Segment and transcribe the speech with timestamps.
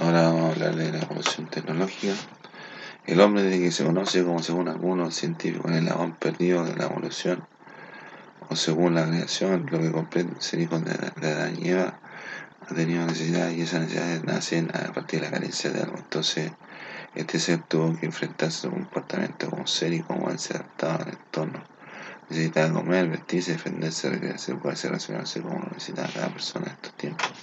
[0.00, 2.14] Ahora vamos a hablar de la evolución tecnológica.
[3.04, 6.84] El hombre desde que se conoce como según algunos científicos el eslabón perdido de la
[6.84, 7.42] evolución
[8.48, 11.98] o según la creación, lo que comprende ser hijo de, de Adán y Eva,
[12.60, 15.98] ha tenido necesidades y esas necesidades nacen a partir de la carencia de algo.
[15.98, 16.52] Entonces,
[17.16, 20.94] este ser tuvo que enfrentarse a su comportamiento como ser y como él se adaptaba
[20.94, 21.60] al entorno.
[22.30, 27.37] Necesitaba comer, vestirse, defenderse, recrearse, poderse relacionarse como lo necesitaba cada persona en estos tiempos.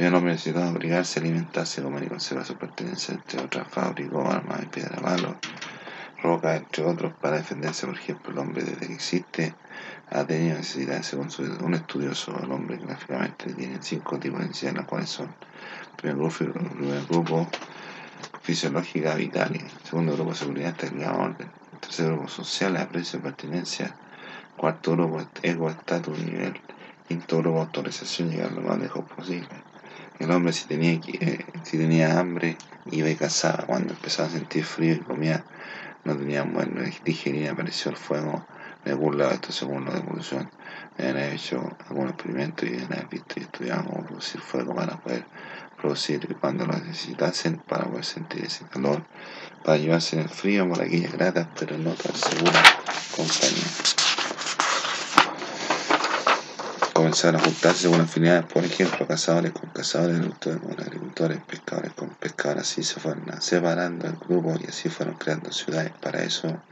[0.00, 4.60] Pero el hombre necesitaba abrigarse, alimentarse, comer y conservar su pertenencia, entre otras, fabricó armas
[4.60, 5.36] de piedra, palo,
[6.22, 7.86] roca, entre otros, para defenderse.
[7.86, 9.54] Por ejemplo, el hombre desde que existe
[10.10, 11.28] ha tenido necesidades, según
[11.62, 15.28] un estudioso, el hombre gráficamente tiene cinco tipos de necesidades, las cuales son,
[15.98, 16.34] primer grupo,
[16.78, 17.46] primer grupo
[18.40, 23.94] fisiológica vital, segundo grupo seguridad, estabilidad, orden, tercer grupo social, aprecio, pertenencia,
[24.56, 26.58] cuarto grupo ego, estatus, nivel,
[27.06, 29.69] quinto grupo autorización, llegar lo más lejos posible.
[30.20, 32.58] El hombre si tenía, eh, si tenía hambre
[32.90, 35.42] iba y cazaba, cuando empezaba a sentir frío y comía,
[36.04, 38.46] no tenía bueno digerir, apareció el fuego,
[38.84, 40.50] de algún esto según la evolución,
[40.98, 45.24] han hecho algunos experimentos y han visto y estudiado cómo producir fuego para poder
[45.80, 49.02] producir cuando lo necesitasen, para poder sentir ese calor,
[49.64, 52.74] para llevarse el frío por aquellas gratas, pero no tan seguras
[53.16, 53.99] compañía.
[57.00, 62.10] Comenzaron a juntarse con afinidades, por ejemplo, cazadores con cazadores, agricultores con agricultores, pescadores con
[62.10, 65.92] pescadores, así se fueron separando el grupo y así fueron creando ciudades.
[65.98, 66.62] Para eso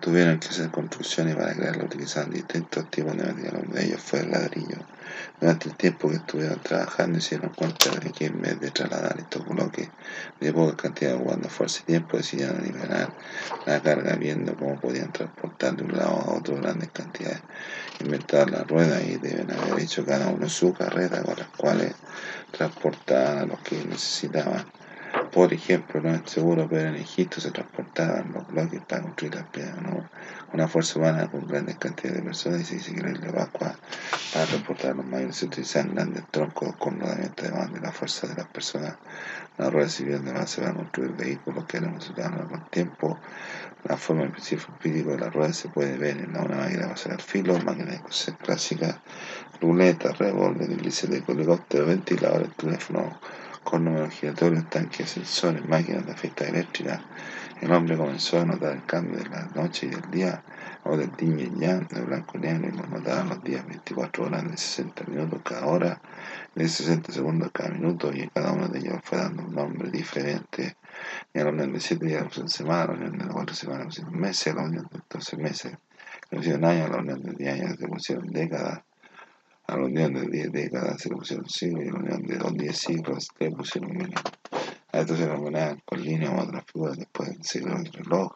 [0.00, 3.62] tuvieron que hacer construcciones para crearlo utilizando distintos tipos de material.
[3.64, 4.86] Uno de ellos fue el ladrillo.
[5.40, 9.46] Durante el tiempo que estuvieron trabajando, hicieron cuenta de que en vez de trasladar estos
[9.46, 9.92] bloques
[10.40, 13.16] de poca cantidad, jugando fuerza y tiempo, decidieron liberar
[13.64, 17.44] la carga viendo cómo podían transportar de un lado a otro grandes cantidades.
[17.98, 21.96] Inventar la rueda y deben haber hecho cada uno su carrera con las cuales
[22.50, 24.72] transportaban a los que necesitaban
[25.34, 29.44] por ejemplo, no es seguro, pero en Egipto se transportaban los bloques para construir las
[29.48, 30.08] piedras, ¿no?
[30.52, 33.74] Una fuerza humana con grandes cantidades de personas y se dice que en la Pascua
[34.32, 38.28] para transportar los mayores se utilizaban grandes troncos con rodamiento de mano de la fuerza
[38.28, 38.94] de las personas.
[39.58, 43.18] La rueda sirvió de base para construir vehículos que eran resultados con tiempo.
[43.82, 47.58] La forma específica de la rueda se puede ver en una máquina de pasar filo,
[47.58, 49.00] máquina de coser clásica,
[49.60, 53.18] ruleta, revólver, hélice de helicóptero, ventilador, teléfono
[53.64, 57.00] con giratorios, tanques, sensores, máquinas de fiesta eléctrica,
[57.60, 60.42] el hombre comenzó a notar el cambio de la noche y del día,
[60.84, 64.26] o del yin y yang, de blanco y negro, y lo notaban los días 24
[64.26, 66.00] horas de 60 minutos cada hora,
[66.54, 70.76] de 60 segundos cada minuto, y cada uno de ellos fue dando un nombre diferente.
[71.32, 73.94] Y a la unión de 7 días en semana, a la unión de 4 semanas
[73.94, 75.72] se meses, a la unión de 12 meses
[76.28, 78.82] se pusieron años, a la unión de 10 años se pusieron décadas,
[79.66, 82.36] a la unión de 10 décadas se le pusieron siglos y a la unión de
[82.36, 84.22] los 10 siglos le pusieron milenios.
[84.92, 88.32] A esto se le con líneas o otras figuras después del siglo del reloj,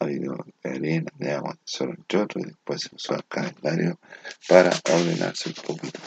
[0.00, 3.98] ha habido de arena, de agua, de sol, entre y después se usó el calendario
[4.48, 6.00] para ordenarse un poquito.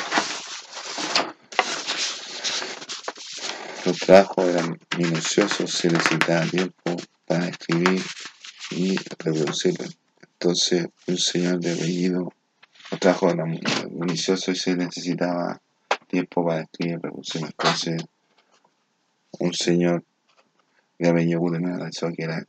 [3.85, 6.95] Los trabajos eran minuciosos, se necesitaba tiempo
[7.25, 8.01] para escribir
[8.69, 9.87] y reproducirlo.
[10.21, 12.31] Entonces, un señor de apellido
[12.91, 15.59] los trabajos eran y se necesitaba
[16.07, 17.43] tiempo para escribir reproducir.
[17.45, 18.03] Entonces,
[19.39, 20.03] un señor
[20.99, 22.45] de apellido Gutenberg analizó que era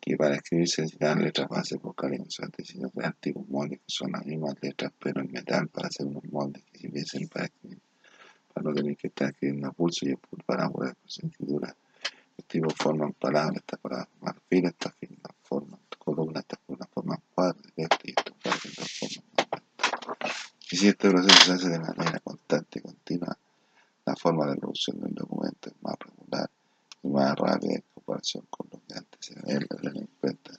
[0.00, 4.12] que para escribir se necesitaban letras bases, vocales y consonantes, de antiguos moldes que son
[4.12, 7.80] las mismas letras, pero en metal para hacer unos moldes que sirviesen para escribir,
[8.54, 10.16] para no tener que estar escribiendo a pulso y
[10.46, 11.76] para poder hacer escritura.
[12.38, 14.74] Los tipos forman palabras, estas palabras forman filas
[15.42, 19.24] forman columnas, estas columnas forman cuadros, y estos cuadros forman
[20.65, 23.36] Y si este proceso se hace de manera constante y continua,
[24.04, 26.50] la forma de producción de un documento es más regular
[27.02, 30.52] y más rápida en comparación con lo que antes se tenía en cuenta.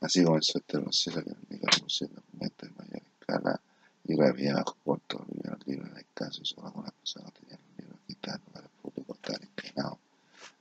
[0.00, 3.60] Así comenzó este proceso que permite la producción de documentos de mayor escala
[4.04, 5.26] y rapidez bajo costo.
[5.42, 9.42] Los libros en caso solo algunas personas tenían los libros digitales para el público estar
[9.42, 9.98] inclinado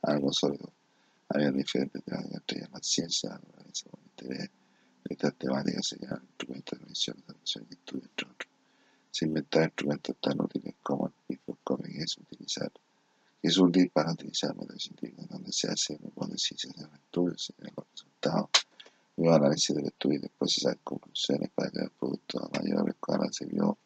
[0.01, 0.71] a algo sólido.
[1.29, 4.49] Había diferentes temas entre ellas la ciencia, la naturaleza, el interés
[5.03, 7.33] de estas temáticas se llaman instrumentos de medición, de
[7.69, 8.09] y estudio,
[9.13, 12.71] se inventaron instrumentos tan útiles como el microscopio que es utilizar
[13.43, 18.49] es útil para utilizar métodos científicos donde se hace hipótesis, hacen estudios, se los resultados,
[19.17, 23.27] luego análisis del estudio y después se sacan conclusiones para crear productos a mayor escala.
[23.33, 23.77] Se vio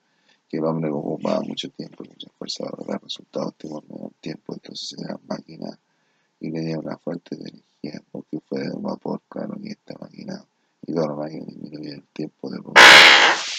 [0.48, 4.54] que el hombre ocupaba mucho tiempo y mucha fuerza para lograr resultados en menor tiempo,
[4.54, 5.80] entonces se crean máquinas
[6.40, 9.96] y le dieron una fuente de energía porque fue de un vapor, claro que esta
[10.00, 10.46] máquina
[10.88, 12.86] y Don Ryan disminuye el tiempo de rumiar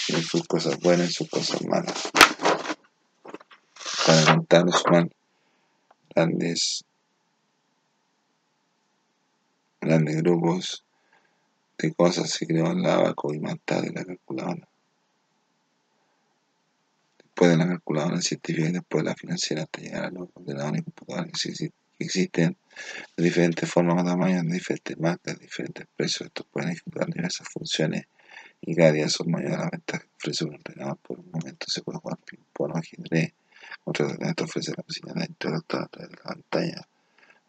[0.08, 2.10] en sus cosas buenas y sus cosas malas.
[4.06, 5.10] Para levantar Juan
[6.14, 6.84] grandes,
[9.80, 10.84] grandes grupos
[11.76, 14.66] de cosas se creó el abaco y más tarde la calculadora.
[17.18, 20.80] Después de la calculadora científica y después de la financiera hasta llegar a los ordenadores
[20.80, 22.56] y computadores que existen de
[23.16, 26.28] diferentes formas o tamaños, de diferentes marcas, de diferentes precios.
[26.28, 28.06] Estos pueden ejecutar diversas funciones
[28.60, 30.96] y cada día son mayores las ventajas que ofrece un ordenador.
[30.98, 33.32] Por un momento se puede jugar ping-pong o ajedrez.
[33.84, 36.88] Otro ordenador ofrece la posibilidad de interactuar a través de la pantalla.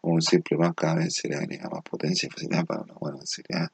[0.02, 3.24] Un simple más cada vez se le agrega más potencia y facilidad para una buena
[3.24, 3.70] seriedad.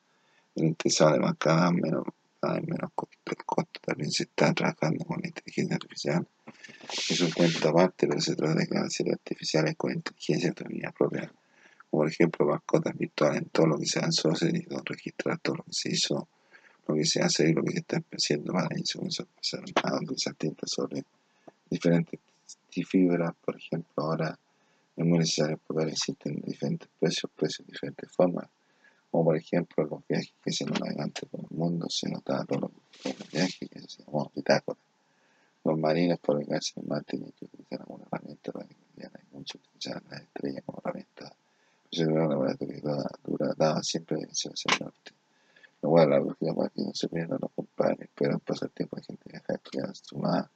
[0.56, 2.04] El interesado además cada vez menos,
[2.46, 3.16] cada menos costo.
[3.26, 6.26] El costo también se está trabajando con inteligencia artificial.
[7.08, 10.92] Es un cuento aparte, pero se trata de crear seres artificiales con inteligencia y autonomía
[10.96, 11.32] propia.
[11.90, 15.56] Como por ejemplo mascotas virtuales en todo lo que se avanzó, se necesitó registrar todo
[15.56, 16.28] lo que se hizo
[16.88, 20.02] lo que se hace y lo que se está haciendo para eso, se empezaron a
[20.02, 21.04] utilizar tintas sobre
[21.68, 22.20] diferentes
[22.84, 24.38] fibras, por ejemplo, ahora
[24.96, 28.48] es muy necesario poder existen diferentes precios, precios de diferentes formas,
[29.16, 32.70] como por ejemplo los viajes que nos navegante por el mundo, se nota todos
[33.02, 34.82] los, viajes que se llaman bitácoras.
[35.64, 39.24] Los marinos por vengarse en el mar tienen que utilizar alguna herramienta para que hay
[39.32, 41.32] mucho que utilizar las estrellas como herramienta.
[41.90, 45.12] Pero es una manera dura, dada siempre hacia el norte.
[45.82, 49.30] Igual la velocidad para que no se pierdan los compadres, pero pasar tiempo hay gente
[49.30, 50.50] que deja estudiar sumada,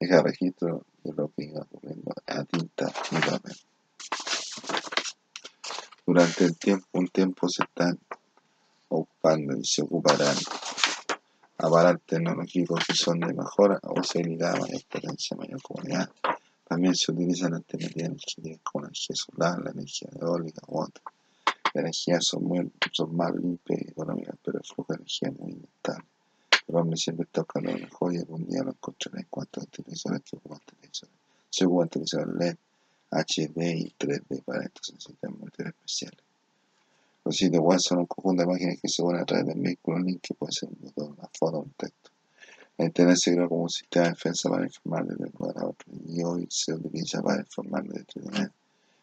[0.00, 3.56] deja registro de lo que iba ocurriendo a tinta y papel.
[6.08, 7.97] Durante el tiempo, un tiempo se están
[9.62, 10.36] se ocuparán
[11.58, 16.10] aparatos tecnológicos que son de mejor utilidad, mayor potencia, mayor comunidad.
[16.68, 21.02] También se utilizan alternativas energéticas como la energía solar, la energía eólica u otras
[21.74, 25.52] las energías son, son más limpias y económicas, pero el flujo de energía es muy
[25.52, 26.06] inestable.
[26.66, 29.64] El hombre siempre está buscando lo mejor y algún día lo encontrará en cuanto a
[29.64, 31.14] televisores que ocupan televisores.
[31.50, 32.56] Se ocupan televisores LED,
[33.10, 36.27] HD y 3D para estos sistemas muy especiales.
[37.28, 39.98] Los sitios web son un conjunto de imágenes que se unen a través del vehículo
[39.98, 42.10] link que puede ser una foto un texto.
[42.78, 45.66] La Internet se creó como un sistema de defensa para informar de un lugar a
[45.66, 48.54] otro y hoy se utiliza para informar de entretenimiento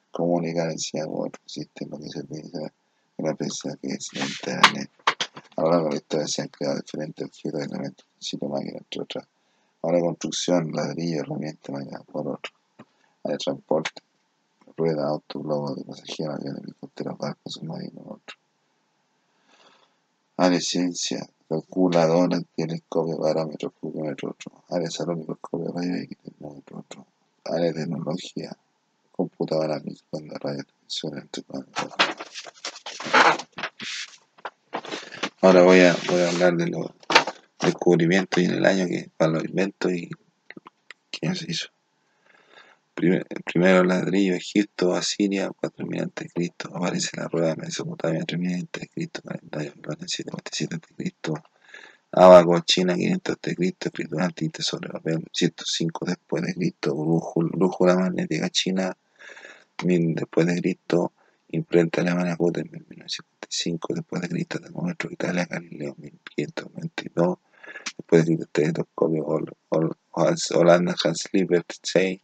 [0.10, 2.74] comunicar en u otro sistema que se utiliza
[3.20, 4.90] en la prensa que es la Internet.
[5.58, 8.80] A lo largo de la historia se han creado diferentes objetos de elementos, sitio máquina,
[8.80, 9.28] entre otras.
[9.84, 12.52] Ahora construcción, ladrillo, herramienta, máquina, por otro.
[13.24, 14.02] Hay transporte,
[14.78, 18.38] rueda, auto, globo de pasajeros, aviones, helicópteros, barcos, submarinos, otro.
[20.38, 24.64] Área ciencia, calculadora, telescopio, parámetro, flujómetro, otro.
[24.70, 27.06] Área salud, microscopio, radio X, otro.
[27.46, 28.58] Área tecnología,
[29.12, 31.44] computadora cuando radio televisión entre
[35.42, 36.92] Ahora voy a, voy a hablar de los
[37.60, 40.10] descubrimientos y en el año que para los inventos y
[41.12, 41.75] quién se hizo.
[42.96, 46.54] Primero, ladrillo, Egipto, Asiria, 4000 a.C.
[46.74, 49.10] Aparece la rueda de Mesopotamia, 3000 a.C.
[49.22, 51.14] Calendario, 747 a.C.
[52.14, 53.76] Abaco, China, 500 a.C.
[53.82, 56.96] Escritura tinta sobre papel, 105 después de Cristo.
[56.96, 58.96] Brújula magnética china,
[59.84, 61.12] después de Cristo,
[61.50, 67.38] imprenta alemana Gutenberg 1955 después de Cristo, termómetro Italia Galileo 1522
[67.98, 69.26] después de Cristo, telescopio
[70.54, 72.22] Holanda Hans Liebert 6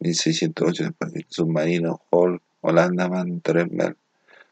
[0.00, 3.96] 1608 después de Cristo, submarino Hall Holanda Van Dremel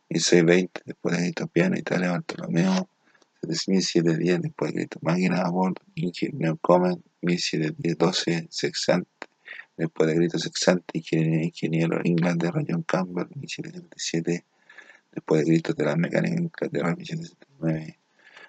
[0.08, 2.88] 1620 después de Cristo, piano Italia Bartolomeo
[3.42, 9.28] 1710 después de Cristo, máquina a bordo Ingeniero Comen 1710 12 Sexante
[9.78, 14.44] Después de Grito Sexante, ingeniero Inglaterra John Campbell, 1777.
[15.12, 18.00] Después de Grito de la Mecánica Inglaterra, 1779.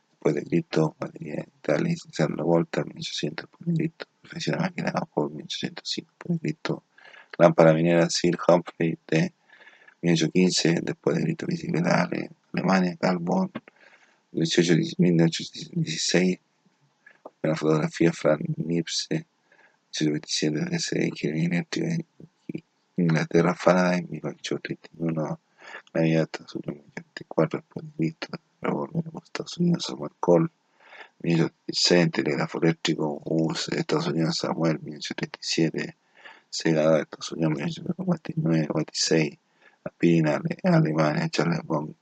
[0.10, 3.48] Después de Grito, batería Italia, Sandro Volta, 1800.
[3.48, 6.14] Después de Grito, profesión de máquina Apple, 1805.
[6.18, 6.40] Después de
[7.38, 9.34] lámpara minera Sir Humphrey de
[10.02, 10.82] 1815.
[10.82, 12.10] Después de bicicleta
[12.54, 13.52] Alemania, Carl Bonn,
[14.32, 16.40] 1816.
[17.42, 19.26] La fotografía Frank Nipse,
[19.98, 21.66] 27 de ingeniería
[22.98, 25.40] Inglaterra, Faraday, 1831,
[25.94, 28.28] Navidad, Estados Unidos, 24, después de Cristo,
[28.62, 30.50] revolver en Estados Unidos, Samuel Cole,
[31.22, 35.96] 1836, telégrafo eléctrico, US, Estados Unidos, Samuel, 1837,
[36.52, 39.38] De Estados Unidos, 1849, 46,
[39.84, 41.96] Aspirina, Alemania, Charles Bon,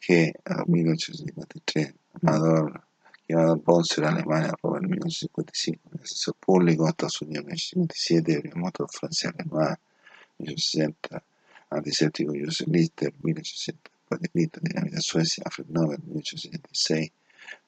[0.00, 0.32] G,
[0.66, 2.80] 1853, Amador,
[3.28, 9.80] Llamado Ponce, Alemania, Robert 1955, asesor público, Estados Unidos 1957, motor francés, Alemania
[10.38, 11.22] 1860,
[11.70, 17.10] antiséptico Joseph Lister 1860, después de dinamita Suecia, Alfred Nobel 1866,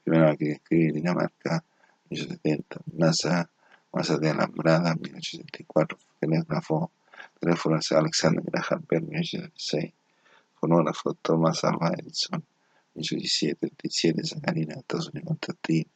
[0.04, 1.64] primera máquina de escribir Dinamarca
[2.08, 3.50] 1870, NASA,
[3.94, 6.90] masa de alambrada 1874, telégrafo,
[7.38, 9.94] teléfono Alexander Graham Bell 1876,
[10.58, 12.42] fonógrafo Thomas Alva Edison,
[12.94, 15.86] 1817, 37 Sacarina, Estados Unidos, Constantin,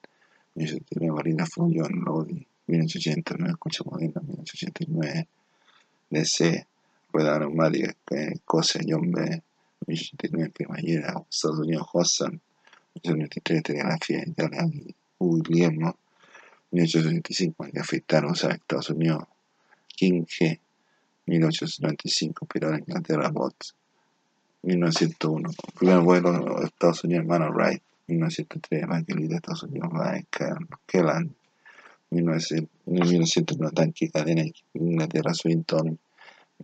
[0.54, 5.28] 1879 Marina John Lodi, 1889 Escucha Moderna, 1889
[6.10, 6.66] DC,
[7.12, 9.42] Rueda Neumática, Escocia, John B,
[9.86, 12.40] 1889 Cremallera, Estados Unidos, Hossan,
[12.94, 14.70] 1893 Telegrafía, Italia,
[15.18, 15.96] Guglielmo,
[16.70, 19.24] 1885 Cafetano, USA, Estados Unidos,
[19.88, 20.60] King G,
[21.26, 23.74] 1895 Pirata Inglaterra, Bots,
[24.62, 31.34] 1901 Primer vuelo de Estados Unidos, hermano Wright, 1903 Michael de Estados Unidos, Michael Kellan,
[32.10, 34.44] 1901 Tanque Cadena,
[34.74, 35.98] Inglaterra, Swinton,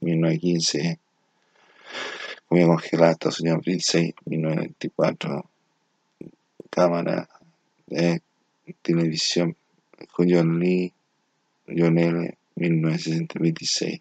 [0.01, 0.99] 1915
[2.49, 5.51] Comida congelada, Estados Unidos, 6, 1924
[6.71, 7.29] Cámara
[7.87, 8.23] de
[8.83, 9.57] Televisión,
[10.19, 10.93] John Lee,
[11.67, 14.01] John L, 1926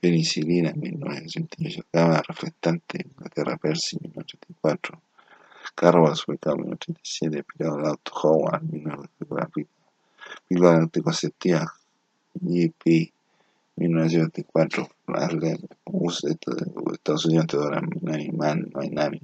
[0.00, 5.02] penicilina en 1968, cámara reflectante, Inglaterra Percy 1984,
[5.74, 9.66] carro supermercado 1937, pirado del auto Howard 1994,
[10.48, 11.74] píldora anticonceptiva
[12.34, 13.12] GP
[13.76, 16.38] 1974, Arlen US de
[16.92, 19.20] Estados Unidos, Teodora Mann, Miami,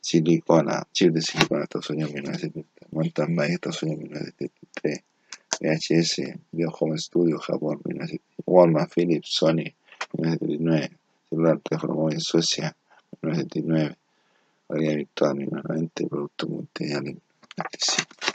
[0.00, 5.04] Silicona, chip de silicona, Estados Unidos 1970, Mountain Bike, Estados Unidos 1973,
[5.60, 6.38] VHS,
[6.80, 9.74] Home Studio, Japón 1970, Walmart, Philips, Sony
[10.12, 10.90] 1979,
[11.28, 12.76] celular, teléfono móvil, Suecia
[13.22, 13.96] 1979,
[14.68, 18.27] realidad virtual 1990, producto multimedia 1995.